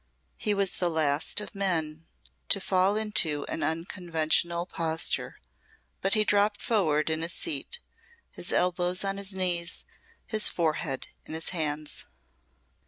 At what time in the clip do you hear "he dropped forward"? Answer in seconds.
6.15-7.11